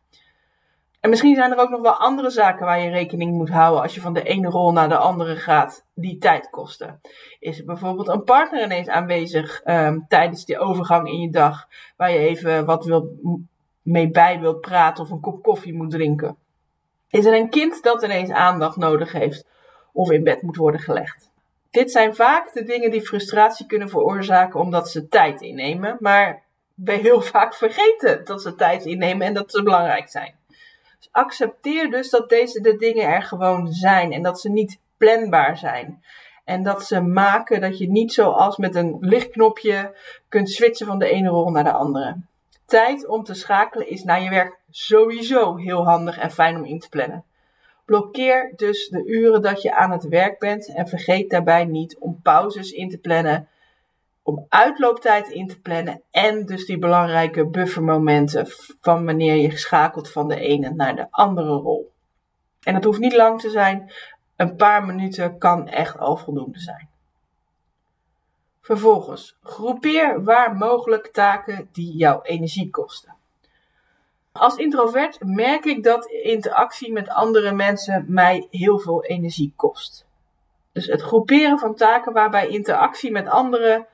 En 1.00 1.10
misschien 1.10 1.36
zijn 1.36 1.51
er 1.51 1.58
ook 1.58 1.70
nog 1.70 1.82
wel 1.82 1.98
andere 1.98 2.30
zaken 2.30 2.66
waar 2.66 2.82
je 2.82 2.89
rekening 2.89 3.32
moet 3.32 3.50
houden 3.50 3.82
als 3.82 3.96
je 3.96 4.01
van 4.01 4.13
de 4.13 4.24
ene 4.24 4.50
rol 4.50 4.72
naar 4.72 4.89
de 4.89 4.98
andere 4.98 5.36
gaat, 5.36 5.86
die 5.94 6.18
tijd 6.18 6.50
kosten. 6.50 7.01
Is 7.39 7.60
er 7.60 7.66
bijvoorbeeld 7.66 8.08
een 8.08 8.24
partner 8.24 8.63
ineens 8.63 8.88
aanwezig 8.88 9.62
um, 9.66 10.06
tijdens 10.08 10.46
die 10.46 10.60
overgang 10.60 11.08
in 11.08 11.22
je 11.22 11.30
dag, 11.30 11.68
waar 11.98 12.12
je 12.12 12.18
even 12.18 12.66
wat 12.66 12.86
wil, 12.86 13.18
mee 13.82 14.10
bij 14.10 14.39
wilt 14.39 14.62
praten 14.62 15.04
of 15.04 15.10
een 15.10 15.20
kop 15.20 15.44
koffie 15.44 15.74
moet 15.74 15.92
drinken? 15.92 16.38
Is 17.10 17.25
er 17.25 17.34
een 17.34 17.50
kind 17.50 17.84
dat 17.84 18.04
ineens 18.04 18.32
aandacht 18.32 18.77
nodig 18.77 19.12
heeft 19.12 19.46
of 19.94 20.12
in 20.12 20.24
bed 20.24 20.42
moet 20.42 20.56
worden 20.56 20.82
gelegd? 20.82 21.30
Dit 21.72 21.92
zijn 21.92 22.16
vaak 22.16 22.54
de 22.54 22.63
dingen 22.63 22.92
die 22.92 23.01
frustratie 23.01 23.66
kunnen 23.66 23.89
veroorzaken 23.89 24.60
omdat 24.60 24.89
ze 24.89 25.08
tijd 25.08 25.42
innemen, 25.42 25.98
maar 26.00 26.44
we 26.74 26.92
heel 26.92 27.22
vaak 27.22 27.54
vergeten 27.54 28.25
dat 28.25 28.42
ze 28.42 28.56
tijd 28.56 28.86
innemen 28.86 29.27
en 29.27 29.34
dat 29.34 29.51
ze 29.51 29.63
belangrijk 29.63 30.10
zijn. 30.10 30.37
Dus 30.98 31.10
accepteer 31.12 31.89
dus 31.92 32.10
dat 32.10 32.30
deze 32.30 32.62
de 32.62 32.77
dingen 32.77 33.08
er 33.08 33.24
gewoon 33.24 33.74
zijn 33.74 34.12
en 34.12 34.22
dat 34.22 34.39
ze 34.39 34.50
niet 34.50 34.80
planbaar 34.98 35.58
zijn. 35.58 36.04
En 36.46 36.63
dat 36.63 36.86
ze 36.86 37.01
maken 37.01 37.62
dat 37.62 37.77
je 37.77 37.89
niet 37.89 38.13
zoals 38.13 38.58
met 38.58 38.75
een 38.75 38.98
lichtknopje 39.00 39.96
kunt 40.30 40.50
switchen 40.50 40.88
van 40.88 41.00
de 41.00 41.10
ene 41.10 41.30
rol 41.30 41.50
naar 41.50 41.63
de 41.63 41.72
andere. 41.72 42.16
Tijd 42.66 43.08
om 43.08 43.24
te 43.24 43.34
schakelen 43.34 43.89
is 43.89 44.04
naar 44.04 44.22
je 44.22 44.30
werk 44.30 44.58
sowieso 44.70 45.56
heel 45.56 45.86
handig 45.86 46.18
en 46.18 46.32
fijn 46.32 46.56
om 46.56 46.66
in 46.66 46.80
te 46.80 46.89
plannen. 46.89 47.24
Blokkeer 47.86 48.54
dus 48.56 48.88
de 48.88 49.06
uren 49.06 49.42
dat 49.42 49.62
je 49.62 49.75
aan 49.75 49.92
het 49.92 50.08
werk 50.08 50.39
bent 50.39 50.74
en 50.74 50.88
vergeet 50.88 51.30
daarbij 51.30 51.66
niet 51.66 51.98
om 52.00 52.20
pauzes 52.24 52.72
in 52.72 52.89
te 52.89 52.98
plannen 52.98 53.48
om 54.27 54.46
uitlooptijd 54.50 55.27
in 55.27 55.48
te 55.48 55.60
plannen 55.60 56.01
en 56.12 56.46
dus 56.46 56.65
die 56.65 56.77
belangrijke 56.77 57.50
buffermomenten 57.50 58.48
van 58.81 59.05
wanneer 59.05 59.36
je 59.36 59.57
schakelt 59.57 60.12
van 60.12 60.27
de 60.27 60.39
ene 60.39 60.69
naar 60.69 60.96
de 60.96 61.07
andere 61.10 61.51
rol. 61.51 61.91
En 62.62 62.74
dat 62.74 62.84
hoeft 62.84 63.00
niet 63.00 63.15
lang 63.15 63.41
te 63.41 63.50
zijn, 63.50 63.91
een 64.36 64.55
paar 64.55 64.86
minuten 64.86 65.38
kan 65.38 65.67
echt 65.67 65.98
al 65.98 66.17
voldoende 66.17 66.60
zijn. 66.60 66.89
Vervolgens, 68.62 69.38
groepeer 69.41 70.24
waar 70.24 70.55
mogelijk 70.55 71.07
taken 71.07 71.69
die 71.72 71.96
jouw 71.96 72.22
energie 72.22 72.69
kosten. 72.69 73.15
Als 74.31 74.55
introvert 74.55 75.24
merk 75.24 75.65
ik 75.65 75.84
dat 75.84 76.05
interactie 76.05 76.91
met 76.91 77.10
andere 77.10 77.51
mensen 77.51 78.05
mij 78.07 78.48
heel 78.50 78.79
veel 78.79 79.03
energie 79.03 79.53
kost. 79.55 80.05
Dus 80.72 80.86
het 80.86 81.01
groeperen 81.01 81.60
van 81.60 81.75
taken 81.75 82.13
waarbij 82.13 82.48
interactie 82.48 83.12
met 83.12 83.27
anderen 83.27 83.88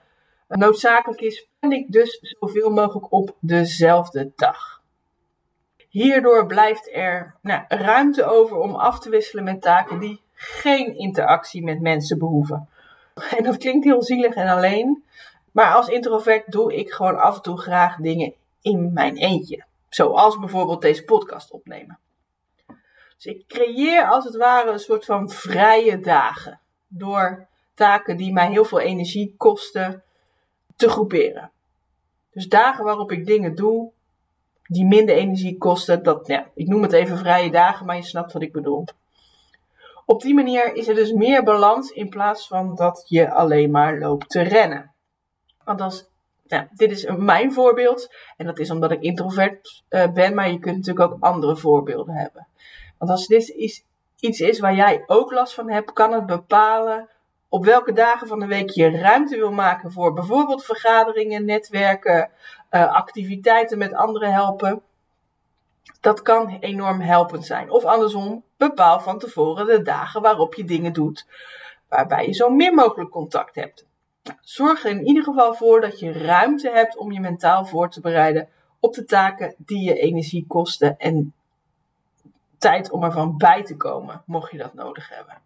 noodzakelijk 0.57 1.21
is, 1.21 1.47
plan 1.59 1.71
ik 1.71 1.91
dus 1.91 2.19
zoveel 2.39 2.69
mogelijk 2.69 3.11
op 3.11 3.35
dezelfde 3.39 4.31
dag. 4.35 4.81
Hierdoor 5.89 6.45
blijft 6.45 6.89
er 6.93 7.35
nou, 7.41 7.63
ruimte 7.67 8.23
over 8.23 8.57
om 8.57 8.75
af 8.75 8.99
te 8.99 9.09
wisselen 9.09 9.43
met 9.43 9.61
taken 9.61 9.99
die 9.99 10.21
geen 10.33 10.97
interactie 10.97 11.63
met 11.63 11.81
mensen 11.81 12.17
behoeven. 12.17 12.67
En 13.37 13.43
dat 13.43 13.57
klinkt 13.57 13.85
heel 13.85 14.03
zielig 14.03 14.33
en 14.33 14.47
alleen, 14.47 15.03
maar 15.51 15.73
als 15.73 15.87
introvert 15.87 16.51
doe 16.51 16.75
ik 16.75 16.91
gewoon 16.91 17.19
af 17.19 17.35
en 17.35 17.41
toe 17.41 17.57
graag 17.57 17.95
dingen 17.95 18.33
in 18.61 18.93
mijn 18.93 19.17
eentje. 19.17 19.63
Zoals 19.89 20.39
bijvoorbeeld 20.39 20.81
deze 20.81 21.03
podcast 21.03 21.51
opnemen. 21.51 21.99
Dus 23.15 23.25
ik 23.25 23.47
creëer 23.47 24.07
als 24.07 24.23
het 24.23 24.35
ware 24.35 24.71
een 24.71 24.79
soort 24.79 25.05
van 25.05 25.29
vrije 25.29 25.99
dagen. 25.99 26.59
Door 26.87 27.47
taken 27.73 28.17
die 28.17 28.33
mij 28.33 28.49
heel 28.49 28.65
veel 28.65 28.79
energie 28.79 29.33
kosten 29.37 30.03
te 30.75 30.89
groeperen. 30.89 31.51
Dus 32.31 32.47
dagen 32.47 32.83
waarop 32.83 33.11
ik 33.11 33.25
dingen 33.25 33.55
doe 33.55 33.91
die 34.63 34.85
minder 34.85 35.15
energie 35.15 35.57
kosten. 35.57 36.03
Dat, 36.03 36.27
ja, 36.27 36.47
ik 36.53 36.67
noem 36.67 36.81
het 36.81 36.93
even 36.93 37.17
vrije 37.17 37.51
dagen, 37.51 37.85
maar 37.85 37.95
je 37.95 38.03
snapt 38.03 38.33
wat 38.33 38.41
ik 38.41 38.51
bedoel. 38.51 38.85
Op 40.05 40.21
die 40.21 40.33
manier 40.33 40.73
is 40.73 40.87
er 40.87 40.95
dus 40.95 41.11
meer 41.11 41.43
balans 41.43 41.89
in 41.89 42.09
plaats 42.09 42.47
van 42.47 42.75
dat 42.75 43.05
je 43.07 43.31
alleen 43.31 43.71
maar 43.71 43.99
loopt 43.99 44.29
te 44.29 44.41
rennen. 44.41 44.91
Want 45.63 45.81
als 45.81 46.11
nou, 46.47 46.67
dit 46.71 46.91
is 46.91 47.05
mijn 47.17 47.53
voorbeeld. 47.53 48.13
En 48.37 48.45
dat 48.45 48.59
is 48.59 48.71
omdat 48.71 48.91
ik 48.91 49.01
introvert 49.01 49.83
uh, 49.89 50.11
ben. 50.11 50.33
Maar 50.33 50.51
je 50.51 50.59
kunt 50.59 50.75
natuurlijk 50.75 51.11
ook 51.11 51.21
andere 51.21 51.55
voorbeelden 51.55 52.15
hebben. 52.15 52.47
Want 52.97 53.11
als 53.11 53.27
dit 53.27 53.49
is, 53.49 53.85
iets 54.19 54.39
is 54.39 54.59
waar 54.59 54.75
jij 54.75 55.03
ook 55.07 55.31
last 55.31 55.53
van 55.53 55.69
hebt, 55.69 55.93
kan 55.93 56.13
het 56.13 56.25
bepalen 56.25 57.09
op 57.53 57.65
welke 57.65 57.93
dagen 57.93 58.27
van 58.27 58.39
de 58.39 58.45
week 58.45 58.69
je 58.69 58.89
ruimte 58.89 59.35
wil 59.35 59.51
maken 59.51 59.91
voor 59.91 60.13
bijvoorbeeld 60.13 60.65
vergaderingen, 60.65 61.45
netwerken, 61.45 62.29
uh, 62.71 62.93
activiteiten 62.93 63.77
met 63.77 63.93
anderen 63.93 64.33
helpen. 64.33 64.81
Dat 65.99 66.21
kan 66.21 66.57
enorm 66.59 66.99
helpend 66.99 67.45
zijn. 67.45 67.69
Of 67.69 67.83
andersom, 67.83 68.43
bepaal 68.57 68.99
van 68.99 69.19
tevoren 69.19 69.65
de 69.65 69.81
dagen 69.81 70.21
waarop 70.21 70.53
je 70.53 70.63
dingen 70.63 70.93
doet 70.93 71.27
waarbij 71.89 72.25
je 72.25 72.33
zo 72.33 72.49
min 72.49 72.75
mogelijk 72.75 73.09
contact 73.09 73.55
hebt. 73.55 73.85
Zorg 74.41 74.83
er 74.83 74.91
in 74.91 75.07
ieder 75.07 75.23
geval 75.23 75.53
voor 75.53 75.81
dat 75.81 75.99
je 75.99 76.11
ruimte 76.11 76.69
hebt 76.69 76.97
om 76.97 77.11
je 77.11 77.19
mentaal 77.19 77.65
voor 77.65 77.89
te 77.89 78.01
bereiden 78.01 78.49
op 78.79 78.93
de 78.93 79.05
taken 79.05 79.55
die 79.57 79.83
je 79.83 79.99
energie 79.99 80.45
kosten 80.47 80.97
en 80.97 81.33
tijd 82.57 82.91
om 82.91 83.03
ervan 83.03 83.37
bij 83.37 83.63
te 83.63 83.77
komen, 83.77 84.23
mocht 84.25 84.51
je 84.51 84.57
dat 84.57 84.73
nodig 84.73 85.09
hebben. 85.09 85.41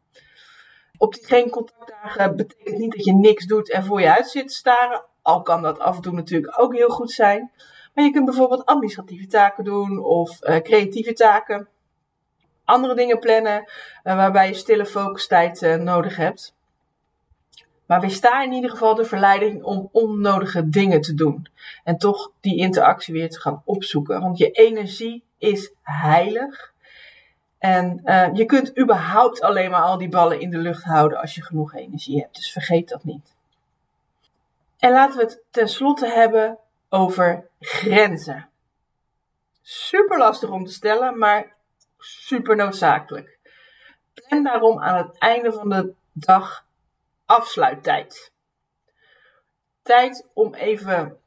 Op 0.97 1.13
die 1.13 1.25
geen 1.25 1.49
contactdagen 1.49 2.35
betekent 2.35 2.77
niet 2.77 2.91
dat 2.91 3.05
je 3.05 3.13
niks 3.13 3.45
doet 3.45 3.71
en 3.71 3.85
voor 3.85 4.01
je 4.01 4.15
uit 4.15 4.29
zit 4.29 4.47
te 4.47 4.53
staren, 4.53 5.05
al 5.21 5.41
kan 5.41 5.61
dat 5.61 5.79
af 5.79 5.95
en 5.95 6.01
toe 6.01 6.13
natuurlijk 6.13 6.61
ook 6.61 6.75
heel 6.75 6.89
goed 6.89 7.11
zijn. 7.11 7.51
Maar 7.93 8.05
je 8.05 8.11
kunt 8.11 8.25
bijvoorbeeld 8.25 8.65
administratieve 8.65 9.27
taken 9.27 9.63
doen 9.63 10.03
of 10.03 10.43
uh, 10.43 10.55
creatieve 10.55 11.13
taken. 11.13 11.67
Andere 12.63 12.95
dingen 12.95 13.19
plannen 13.19 13.59
uh, 14.03 14.15
waarbij 14.15 14.47
je 14.47 14.53
stille 14.53 14.85
focustijd 14.85 15.61
uh, 15.61 15.75
nodig 15.75 16.15
hebt. 16.15 16.55
Maar 17.85 18.01
weersta 18.01 18.43
in 18.43 18.51
ieder 18.51 18.69
geval 18.69 18.95
de 18.95 19.05
verleiding 19.05 19.63
om 19.63 19.89
onnodige 19.91 20.69
dingen 20.69 21.01
te 21.01 21.13
doen. 21.13 21.47
En 21.83 21.97
toch 21.97 22.31
die 22.39 22.57
interactie 22.57 23.13
weer 23.13 23.29
te 23.29 23.39
gaan 23.39 23.61
opzoeken. 23.65 24.21
Want 24.21 24.37
je 24.37 24.51
energie 24.51 25.23
is 25.37 25.73
heilig. 25.83 26.73
En 27.57 28.01
uh, 28.03 28.29
je 28.33 28.45
kunt 28.45 28.79
überhaupt 28.79 29.41
alleen 29.41 29.71
maar 29.71 29.81
al 29.81 29.97
die 29.97 30.09
ballen 30.09 30.39
in 30.39 30.49
de 30.49 30.57
lucht 30.57 30.83
houden 30.83 31.19
als 31.19 31.35
je 31.35 31.43
genoeg 31.43 31.73
energie 31.73 32.21
hebt. 32.21 32.35
Dus 32.35 32.51
vergeet 32.51 32.89
dat 32.89 33.03
niet. 33.03 33.35
En 34.77 34.91
laten 34.91 35.17
we 35.17 35.23
het 35.23 35.41
tenslotte 35.51 36.07
hebben 36.07 36.57
over 36.89 37.47
grenzen. 37.59 38.49
Super 39.61 40.17
lastig 40.17 40.49
om 40.49 40.65
te 40.65 40.71
stellen, 40.73 41.17
maar 41.17 41.53
super 41.97 42.55
noodzakelijk. 42.55 43.39
Plan 44.13 44.43
daarom 44.43 44.79
aan 44.79 44.97
het 44.97 45.17
einde 45.17 45.53
van 45.53 45.69
de 45.69 45.93
dag 46.13 46.65
afsluittijd. 47.25 48.31
Tijd 49.81 50.27
om 50.33 50.53
even 50.53 51.17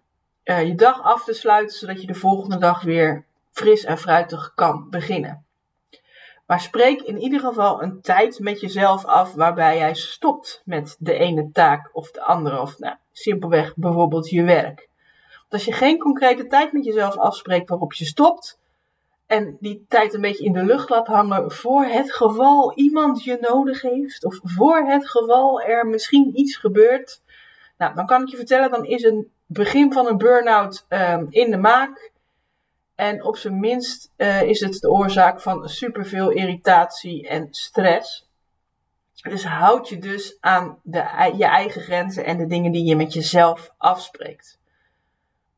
uh, 0.44 0.66
je 0.66 0.74
dag 0.74 1.02
af 1.02 1.24
te 1.24 1.32
sluiten, 1.32 1.76
zodat 1.76 2.00
je 2.00 2.06
de 2.06 2.14
volgende 2.14 2.58
dag 2.58 2.82
weer 2.82 3.24
fris 3.50 3.84
en 3.84 3.98
fruitig 3.98 4.52
kan 4.54 4.90
beginnen. 4.90 5.44
Maar 6.50 6.60
spreek 6.60 7.00
in 7.00 7.18
ieder 7.18 7.40
geval 7.40 7.82
een 7.82 8.00
tijd 8.00 8.38
met 8.38 8.60
jezelf 8.60 9.04
af 9.04 9.34
waarbij 9.34 9.76
jij 9.76 9.94
stopt 9.94 10.62
met 10.64 10.96
de 10.98 11.12
ene 11.12 11.50
taak 11.52 11.90
of 11.92 12.10
de 12.10 12.22
andere, 12.22 12.60
of 12.60 12.78
nou, 12.78 12.96
simpelweg 13.12 13.72
bijvoorbeeld 13.76 14.30
je 14.30 14.42
werk. 14.42 14.88
Want 15.38 15.52
als 15.52 15.64
je 15.64 15.72
geen 15.72 15.98
concrete 15.98 16.46
tijd 16.46 16.72
met 16.72 16.84
jezelf 16.84 17.16
afspreekt 17.16 17.68
waarop 17.68 17.92
je 17.92 18.04
stopt, 18.04 18.60
en 19.26 19.56
die 19.60 19.84
tijd 19.88 20.14
een 20.14 20.20
beetje 20.20 20.44
in 20.44 20.52
de 20.52 20.64
lucht 20.64 20.88
laat 20.88 21.06
hangen 21.06 21.50
voor 21.50 21.84
het 21.84 22.12
geval 22.12 22.72
iemand 22.74 23.24
je 23.24 23.38
nodig 23.40 23.82
heeft 23.82 24.24
of 24.24 24.40
voor 24.42 24.76
het 24.76 25.08
geval 25.08 25.60
er 25.60 25.86
misschien 25.86 26.38
iets 26.38 26.56
gebeurt. 26.56 27.22
Nou, 27.78 27.94
dan 27.94 28.06
kan 28.06 28.22
ik 28.22 28.28
je 28.28 28.36
vertellen, 28.36 28.70
dan 28.70 28.84
is 28.84 29.02
een 29.02 29.30
begin 29.46 29.92
van 29.92 30.06
een 30.06 30.18
burn-out 30.18 30.86
um, 30.88 31.26
in 31.28 31.50
de 31.50 31.58
maak. 31.58 32.10
En 33.00 33.24
op 33.24 33.36
zijn 33.36 33.60
minst 33.60 34.12
uh, 34.16 34.42
is 34.42 34.60
het 34.60 34.80
de 34.80 34.90
oorzaak 34.90 35.40
van 35.40 35.68
superveel 35.68 36.30
irritatie 36.30 37.28
en 37.28 37.48
stress. 37.50 38.28
Dus 39.22 39.44
houd 39.44 39.88
je 39.88 39.98
dus 39.98 40.36
aan 40.40 40.78
de, 40.82 41.32
je 41.36 41.44
eigen 41.44 41.80
grenzen 41.80 42.24
en 42.24 42.36
de 42.36 42.46
dingen 42.46 42.72
die 42.72 42.84
je 42.84 42.96
met 42.96 43.12
jezelf 43.12 43.74
afspreekt. 43.76 44.58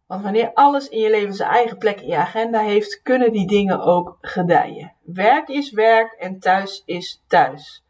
Want 0.07 0.23
wanneer 0.23 0.51
alles 0.55 0.89
in 0.89 1.01
je 1.01 1.11
leven 1.11 1.35
zijn 1.35 1.51
eigen 1.51 1.79
plek 1.79 2.01
in 2.01 2.09
je 2.09 2.17
agenda 2.17 2.61
heeft, 2.61 3.03
kunnen 3.03 3.33
die 3.33 3.47
dingen 3.47 3.81
ook 3.81 4.19
gedijen. 4.21 4.93
Werk 5.03 5.49
is 5.49 5.71
werk 5.71 6.13
en 6.13 6.39
thuis 6.39 6.83
is 6.85 7.23
thuis. 7.27 7.85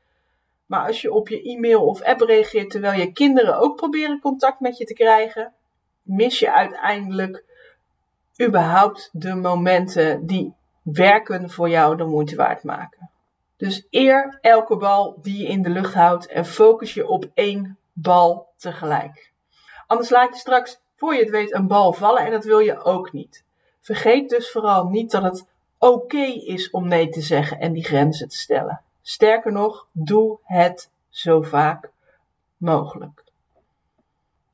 Maar 0.67 0.87
als 0.87 1.03
je 1.03 1.13
op 1.13 1.29
je 1.29 1.43
e-mail 1.43 1.87
of 1.87 2.03
app 2.03 2.21
reageert 2.21 2.71
terwijl 2.71 3.01
je 3.01 3.13
kinderen 3.13 3.59
ook 3.59 3.77
proberen 3.77 4.21
contact 4.21 4.61
met 4.61 4.79
je 4.79 4.85
te 4.85 4.95
krijgen, 4.95 5.53
mis 6.03 6.39
je 6.39 6.53
uiteindelijk 6.53 7.51
überhaupt 8.41 9.09
de 9.13 9.35
momenten 9.35 10.27
die 10.27 10.55
werken 10.83 11.51
voor 11.51 11.69
jou 11.69 11.97
de 11.97 12.05
moeite 12.05 12.37
waard 12.37 12.63
maken. 12.63 13.11
Dus 13.57 13.87
eer 13.91 14.39
elke 14.41 14.77
bal 14.77 15.19
die 15.23 15.39
je 15.39 15.47
in 15.47 15.63
de 15.63 15.71
lucht 15.71 15.95
houdt 15.95 16.27
en 16.27 16.47
focus 16.47 16.95
je 16.95 17.09
op 17.09 17.31
één 17.35 17.79
bal 17.93 18.53
tegelijk. 18.57 19.33
Anders 19.87 20.11
laat 20.11 20.35
je 20.35 20.41
straks 20.41 20.81
voor 20.97 21.15
je 21.15 21.21
het 21.21 21.31
weet 21.31 21.55
een 21.55 21.67
bal 21.67 21.93
vallen 21.93 22.25
en 22.25 22.31
dat 22.31 22.45
wil 22.45 22.59
je 22.59 22.83
ook 22.83 23.13
niet. 23.13 23.45
Vergeet 23.81 24.29
dus 24.29 24.51
vooral 24.51 24.85
niet 24.85 25.11
dat 25.11 25.23
het 25.23 25.47
oké 25.79 26.25
is 26.25 26.71
om 26.71 26.89
nee 26.89 27.09
te 27.09 27.21
zeggen 27.21 27.59
en 27.61 27.73
die 27.73 27.85
grenzen 27.85 28.29
te 28.29 28.37
stellen. 28.37 28.81
Sterker 29.03 29.53
nog, 29.53 29.87
doe 29.93 30.39
het 30.43 30.91
zo 31.09 31.43
vaak 31.43 31.91
mogelijk. 32.57 33.25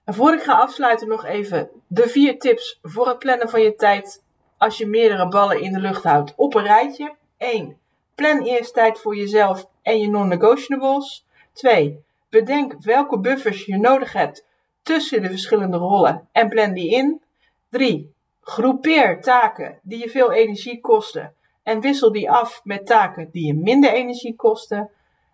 En 0.08 0.14
voor 0.14 0.34
ik 0.34 0.42
ga 0.42 0.52
afsluiten 0.52 1.08
nog 1.08 1.24
even 1.24 1.70
de 1.86 2.08
vier 2.08 2.38
tips 2.38 2.78
voor 2.82 3.08
het 3.08 3.18
plannen 3.18 3.48
van 3.48 3.60
je 3.60 3.74
tijd 3.74 4.24
als 4.58 4.78
je 4.78 4.86
meerdere 4.86 5.28
ballen 5.28 5.60
in 5.60 5.72
de 5.72 5.80
lucht 5.80 6.02
houdt 6.04 6.34
op 6.36 6.54
een 6.54 6.62
rijtje. 6.62 7.14
1. 7.38 7.78
Plan 8.14 8.42
eerst 8.42 8.74
tijd 8.74 8.98
voor 8.98 9.16
jezelf 9.16 9.66
en 9.82 10.00
je 10.00 10.08
non-negotiables. 10.08 11.26
2. 11.52 12.04
Bedenk 12.28 12.74
welke 12.82 13.18
buffers 13.18 13.64
je 13.64 13.78
nodig 13.78 14.12
hebt 14.12 14.44
tussen 14.82 15.22
de 15.22 15.28
verschillende 15.28 15.76
rollen 15.76 16.28
en 16.32 16.48
plan 16.48 16.72
die 16.72 16.90
in. 16.90 17.22
3. 17.70 18.12
Groepeer 18.40 19.20
taken 19.20 19.78
die 19.82 19.98
je 19.98 20.10
veel 20.10 20.32
energie 20.32 20.80
kosten 20.80 21.34
en 21.62 21.80
wissel 21.80 22.12
die 22.12 22.30
af 22.30 22.60
met 22.64 22.86
taken 22.86 23.30
die 23.32 23.46
je 23.46 23.54
minder 23.54 23.92
energie 23.92 24.36
kosten. 24.36 24.90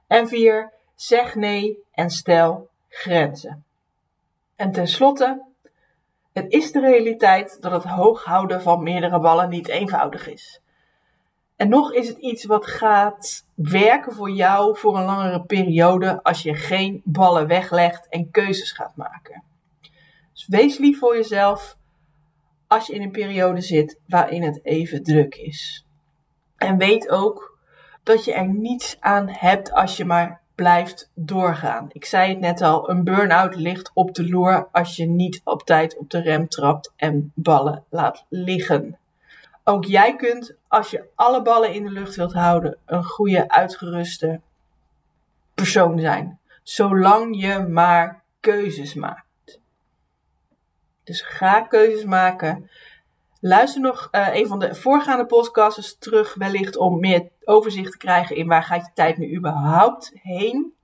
En 0.07 0.29
4. 0.29 0.73
Zeg 0.95 1.35
nee 1.35 1.79
en 1.93 2.11
stel 2.11 2.69
grenzen. 2.89 3.64
En 4.57 4.73
tenslotte, 4.73 5.45
het 6.33 6.53
is 6.53 6.73
de 6.73 6.81
realiteit 6.81 7.57
dat 7.61 7.73
het 7.73 7.85
hoog 7.85 8.25
houden 8.25 8.63
van 8.63 8.83
meerdere 8.83 9.21
ballen 9.21 9.49
niet 9.49 9.69
eenvoudig 9.69 10.29
is. 10.29 10.61
En 11.57 11.69
nog 11.69 11.93
is 11.93 12.09
het 12.09 12.19
iets 12.19 12.45
wat 12.45 12.67
gaat 12.67 13.47
werken 13.55 14.13
voor 14.13 14.31
jou 14.31 14.79
voor 14.79 14.97
een 14.99 15.05
langere 15.05 15.43
periode 15.43 16.23
als 16.23 16.43
je 16.43 16.55
geen 16.55 17.03
ballen 17.05 17.47
weglegt 17.47 18.09
en 18.09 18.31
keuzes 18.31 18.73
gaat 18.73 18.97
maken. 18.97 19.43
Dus 20.33 20.47
wees 20.47 20.79
lief 20.79 20.99
voor 20.99 21.17
jezelf 21.17 21.77
als 22.67 22.87
je 22.87 22.95
in 22.95 23.03
een 23.03 23.11
periode 23.11 23.61
zit 23.61 24.01
waarin 24.07 24.43
het 24.43 24.65
even 24.65 25.03
druk 25.03 25.35
is. 25.35 25.87
En 26.57 26.79
weet 26.79 27.09
ook 27.09 27.59
dat 28.03 28.25
je 28.25 28.33
er 28.33 28.49
niets 28.49 28.97
aan 29.01 29.29
hebt 29.29 29.73
als 29.73 29.97
je 29.97 30.05
maar 30.05 30.43
blijft 30.55 31.11
doorgaan. 31.15 31.89
Ik 31.93 32.05
zei 32.05 32.31
het 32.31 32.41
net 32.41 32.61
al, 32.63 32.91
een 32.91 33.05
burn-out 33.05 33.55
ligt 33.55 33.91
op 33.95 34.15
de 34.15 34.29
loer 34.29 34.69
als 34.73 34.97
je 34.97 35.07
niet 35.07 35.41
op 35.45 35.63
tijd 35.63 35.97
op 35.97 36.11
de 36.11 36.21
rem 36.21 36.49
trapt 36.49 36.93
en 36.97 37.33
ballen 37.35 37.85
laat 37.89 38.25
liggen. 38.29 38.99
Ook 39.65 39.85
jij 39.85 40.17
kunt, 40.17 40.55
als 40.69 40.91
je 40.91 41.05
alle 41.15 41.43
ballen 41.43 41.75
in 41.75 41.85
de 41.85 41.91
lucht 41.91 42.17
wilt 42.17 42.33
houden, 42.33 42.77
een 42.85 43.05
goede 43.05 43.49
uitgeruste 43.49 44.41
persoon 45.55 46.01
zijn. 46.01 46.39
Zolang 46.63 47.41
je 47.41 47.59
maar 47.59 48.23
keuzes 48.41 48.95
maakt. 48.95 49.61
Dus 51.05 51.23
ga 51.23 51.61
keuzes 51.61 52.05
maken. 52.05 52.71
Luister 53.47 53.81
nog 53.81 54.09
uh, 54.13 54.29
een 54.35 54.47
van 54.47 54.59
de 54.59 54.75
voorgaande 54.75 55.27
podcasts 55.27 55.99
terug, 55.99 56.35
wellicht 56.35 56.77
om 56.77 57.01
meer 57.01 57.29
overzicht 57.45 57.91
te 57.91 57.97
krijgen 57.97 58.37
in 58.37 58.47
waar 58.47 58.63
gaat 58.63 58.87
je 58.87 58.91
tijd 58.95 59.19
nu 59.19 59.37
überhaupt 59.37 60.13
heen. 60.23 60.75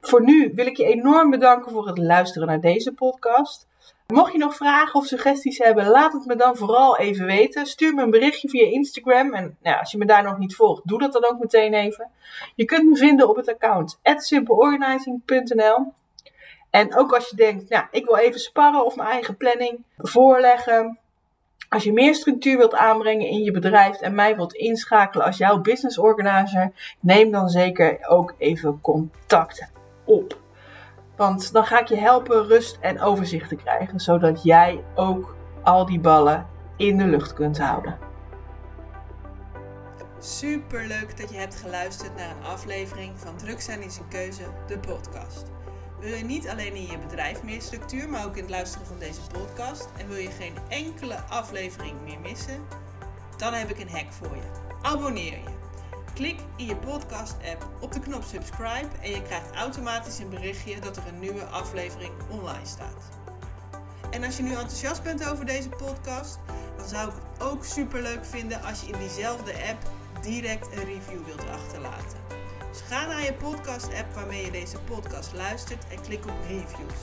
Voor 0.00 0.22
nu 0.24 0.52
wil 0.54 0.66
ik 0.66 0.76
je 0.76 0.84
enorm 0.84 1.30
bedanken 1.30 1.72
voor 1.72 1.86
het 1.86 1.98
luisteren 1.98 2.48
naar 2.48 2.60
deze 2.60 2.92
podcast. 2.92 3.66
Mocht 4.06 4.32
je 4.32 4.38
nog 4.38 4.56
vragen 4.56 5.00
of 5.00 5.06
suggesties 5.06 5.58
hebben, 5.58 5.86
laat 5.86 6.12
het 6.12 6.24
me 6.24 6.36
dan 6.36 6.56
vooral 6.56 6.98
even 6.98 7.26
weten. 7.26 7.66
Stuur 7.66 7.94
me 7.94 8.02
een 8.02 8.10
berichtje 8.10 8.48
via 8.48 8.66
Instagram. 8.66 9.34
En 9.34 9.56
nou, 9.62 9.78
als 9.78 9.90
je 9.90 9.98
me 9.98 10.06
daar 10.06 10.22
nog 10.22 10.38
niet 10.38 10.54
volgt, 10.54 10.82
doe 10.84 10.98
dat 10.98 11.12
dan 11.12 11.24
ook 11.24 11.38
meteen 11.38 11.74
even. 11.74 12.10
Je 12.54 12.64
kunt 12.64 12.90
me 12.90 12.96
vinden 12.96 13.28
op 13.28 13.36
het 13.36 13.48
account 13.48 13.98
simpleorganizing.nl. 14.02 15.92
En 16.70 16.96
ook 16.96 17.14
als 17.14 17.30
je 17.30 17.36
denkt, 17.36 17.68
nou, 17.68 17.84
ik 17.90 18.04
wil 18.04 18.16
even 18.16 18.40
sparren 18.40 18.84
of 18.84 18.96
mijn 18.96 19.08
eigen 19.08 19.36
planning 19.36 19.82
voorleggen. 19.96 20.98
Als 21.74 21.84
je 21.84 21.92
meer 21.92 22.14
structuur 22.14 22.56
wilt 22.56 22.74
aanbrengen 22.74 23.26
in 23.26 23.42
je 23.42 23.50
bedrijf 23.50 24.00
en 24.00 24.14
mij 24.14 24.36
wilt 24.36 24.54
inschakelen 24.54 25.26
als 25.26 25.36
jouw 25.36 25.60
business 25.60 25.98
organizer, 25.98 26.72
neem 27.00 27.30
dan 27.30 27.48
zeker 27.48 28.06
ook 28.08 28.34
even 28.38 28.80
contact 28.80 29.70
op. 30.04 30.40
Want 31.16 31.52
dan 31.52 31.64
ga 31.64 31.80
ik 31.80 31.88
je 31.88 31.96
helpen 31.96 32.46
rust 32.46 32.78
en 32.80 33.00
overzicht 33.00 33.48
te 33.48 33.56
krijgen, 33.56 34.00
zodat 34.00 34.42
jij 34.42 34.84
ook 34.94 35.36
al 35.62 35.86
die 35.86 36.00
ballen 36.00 36.46
in 36.76 36.96
de 36.96 37.06
lucht 37.06 37.32
kunt 37.32 37.58
houden. 37.58 37.98
Super 40.18 40.86
leuk 40.86 41.16
dat 41.16 41.30
je 41.30 41.36
hebt 41.36 41.56
geluisterd 41.56 42.16
naar 42.16 42.30
een 42.30 42.44
aflevering 42.44 43.12
van 43.14 43.36
Druk 43.36 43.60
zijn 43.60 43.82
is 43.82 43.98
een 43.98 44.08
keuze, 44.08 44.42
de 44.66 44.78
podcast. 44.78 45.53
Wil 46.04 46.14
je 46.14 46.24
niet 46.24 46.48
alleen 46.48 46.74
in 46.74 46.86
je 46.86 46.98
bedrijf 46.98 47.42
meer 47.42 47.62
structuur, 47.62 48.08
maar 48.08 48.24
ook 48.24 48.36
in 48.36 48.42
het 48.42 48.50
luisteren 48.50 48.86
van 48.86 48.98
deze 48.98 49.20
podcast 49.32 49.88
en 49.96 50.08
wil 50.08 50.16
je 50.16 50.30
geen 50.30 50.54
enkele 50.68 51.20
aflevering 51.20 52.00
meer 52.02 52.20
missen? 52.20 52.66
Dan 53.36 53.52
heb 53.52 53.70
ik 53.70 53.78
een 53.78 53.88
hack 53.88 54.12
voor 54.12 54.36
je. 54.36 54.42
Abonneer 54.82 55.32
je. 55.32 55.48
Klik 56.14 56.38
in 56.56 56.66
je 56.66 56.76
podcast-app 56.76 57.68
op 57.80 57.92
de 57.92 58.00
knop 58.00 58.22
subscribe 58.22 58.88
en 59.02 59.10
je 59.10 59.22
krijgt 59.22 59.54
automatisch 59.54 60.18
een 60.18 60.28
berichtje 60.28 60.80
dat 60.80 60.96
er 60.96 61.06
een 61.06 61.18
nieuwe 61.18 61.44
aflevering 61.44 62.12
online 62.30 62.66
staat. 62.66 63.04
En 64.10 64.24
als 64.24 64.36
je 64.36 64.42
nu 64.42 64.50
enthousiast 64.50 65.02
bent 65.02 65.28
over 65.28 65.46
deze 65.46 65.68
podcast, 65.68 66.38
dan 66.76 66.88
zou 66.88 67.08
ik 67.08 67.14
het 67.14 67.42
ook 67.42 67.64
super 67.64 68.02
leuk 68.02 68.24
vinden 68.24 68.62
als 68.62 68.80
je 68.80 68.86
in 68.86 68.98
diezelfde 68.98 69.52
app 69.52 69.90
direct 70.22 70.66
een 70.72 70.84
review 70.84 71.24
wilt 71.26 71.48
achterlaten. 71.50 72.23
Dus 72.74 72.82
ga 72.82 73.06
naar 73.06 73.24
je 73.24 73.32
podcast-app 73.32 74.14
waarmee 74.14 74.44
je 74.44 74.50
deze 74.50 74.78
podcast 74.78 75.32
luistert 75.32 75.84
en 75.88 76.00
klik 76.00 76.26
op 76.26 76.34
reviews. 76.48 77.00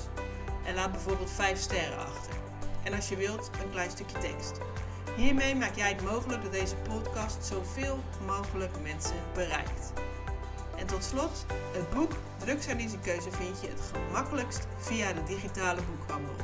En 0.66 0.76
laat 0.76 0.92
bijvoorbeeld 0.92 1.32
5 1.32 1.60
sterren 1.60 1.98
achter. 1.98 2.34
En 2.84 2.94
als 2.94 3.10
je 3.10 3.16
wilt, 3.16 3.50
een 3.64 3.70
klein 3.70 3.92
stukje 3.92 4.18
tekst. 4.18 4.58
Hiermee 5.16 5.56
maak 5.56 5.76
jij 5.76 5.90
het 5.90 6.04
mogelijk 6.04 6.44
dat 6.44 6.52
deze 6.52 6.76
podcast 6.76 7.46
zoveel 7.46 8.00
mogelijk 8.26 8.82
mensen 8.82 9.16
bereikt. 9.34 9.94
En 10.78 10.88
tot 10.88 11.04
slot, 11.04 11.46
het 11.72 11.90
boek 11.90 12.12
Drugs 12.38 12.66
keuze 13.02 13.32
vind 13.32 13.62
je 13.62 13.68
het 13.68 13.92
gemakkelijkst 13.92 14.68
via 14.78 15.14
de 15.14 15.24
digitale 15.24 15.82
boekhandel. 15.82 16.36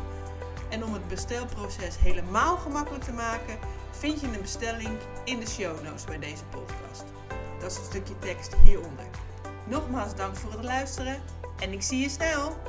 En 0.70 0.84
om 0.84 0.94
het 0.94 1.08
bestelproces 1.08 1.98
helemaal 1.98 2.58
gemakkelijk 2.58 3.04
te 3.04 3.14
maken, 3.14 3.60
vind 3.92 4.22
je 4.22 4.28
een 4.28 4.42
bestelling 4.42 4.98
in 5.24 5.40
de 5.40 5.48
show 5.48 5.84
notes 5.84 6.04
bij 6.04 6.20
deze 6.20 6.44
podcast. 6.44 7.17
Is 7.68 7.76
het 7.76 7.86
stukje 7.86 8.20
tekst 8.20 8.56
hieronder. 8.64 9.06
Nogmaals 9.66 10.16
dank 10.16 10.36
voor 10.36 10.52
het 10.52 10.64
luisteren 10.64 11.22
en 11.60 11.72
ik 11.72 11.82
zie 11.82 12.00
je 12.00 12.10
snel! 12.10 12.67